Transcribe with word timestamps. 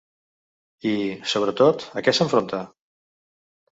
I, 0.93 0.93
sobretot, 1.33 1.85
a 2.01 2.05
què 2.09 2.17
s’enfronta? 2.21 2.63